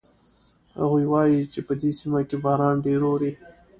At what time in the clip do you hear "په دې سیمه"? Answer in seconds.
1.67-2.21